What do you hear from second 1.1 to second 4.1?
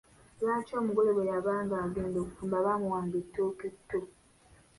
bwe yabanga agenda okufumba baamuwanga ettooke tto?